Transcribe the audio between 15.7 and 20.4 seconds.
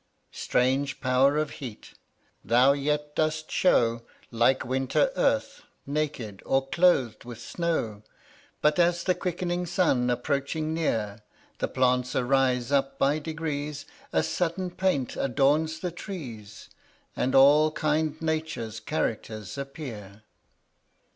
the trees, And all kind Nature's characters appear.